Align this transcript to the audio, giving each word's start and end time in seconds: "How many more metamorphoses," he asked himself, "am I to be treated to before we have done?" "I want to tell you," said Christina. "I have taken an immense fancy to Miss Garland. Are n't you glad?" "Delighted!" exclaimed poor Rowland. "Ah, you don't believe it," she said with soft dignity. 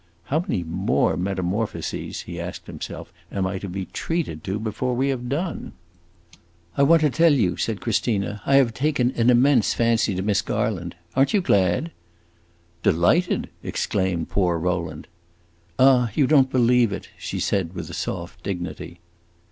"How 0.23 0.39
many 0.39 0.63
more 0.63 1.15
metamorphoses," 1.15 2.21
he 2.21 2.39
asked 2.39 2.65
himself, 2.65 3.13
"am 3.31 3.45
I 3.45 3.59
to 3.59 3.69
be 3.69 3.85
treated 3.85 4.43
to 4.45 4.57
before 4.57 4.95
we 4.95 5.09
have 5.09 5.29
done?" 5.29 5.73
"I 6.75 6.81
want 6.81 7.03
to 7.03 7.11
tell 7.11 7.31
you," 7.33 7.55
said 7.55 7.81
Christina. 7.81 8.41
"I 8.43 8.55
have 8.55 8.73
taken 8.73 9.11
an 9.11 9.29
immense 9.29 9.75
fancy 9.75 10.15
to 10.15 10.23
Miss 10.23 10.41
Garland. 10.41 10.95
Are 11.15 11.21
n't 11.21 11.35
you 11.35 11.41
glad?" 11.41 11.91
"Delighted!" 12.81 13.49
exclaimed 13.61 14.29
poor 14.29 14.57
Rowland. 14.57 15.07
"Ah, 15.77 16.09
you 16.15 16.25
don't 16.25 16.49
believe 16.51 16.91
it," 16.91 17.09
she 17.19 17.39
said 17.39 17.75
with 17.75 17.95
soft 17.95 18.41
dignity. 18.41 19.01